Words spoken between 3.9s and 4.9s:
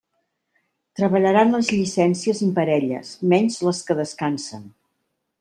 que descansen.